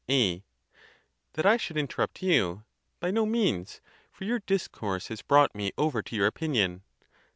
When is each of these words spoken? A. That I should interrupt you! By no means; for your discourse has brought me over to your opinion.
A. 0.09 0.43
That 1.33 1.45
I 1.45 1.57
should 1.57 1.77
interrupt 1.77 2.23
you! 2.23 2.63
By 2.99 3.11
no 3.11 3.23
means; 3.23 3.81
for 4.11 4.23
your 4.23 4.39
discourse 4.39 5.09
has 5.09 5.21
brought 5.21 5.53
me 5.53 5.73
over 5.77 6.01
to 6.01 6.15
your 6.15 6.25
opinion. 6.25 6.81